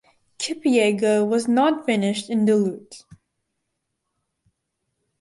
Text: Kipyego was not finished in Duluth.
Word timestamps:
Kipyego 0.39 1.23
was 1.29 1.47
not 1.47 1.85
finished 1.85 2.31
in 2.31 2.43
Duluth. 2.45 3.03